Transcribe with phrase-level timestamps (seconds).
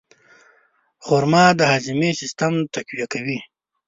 [1.05, 3.39] خرما د هاضمې سیستم تقویه کوي.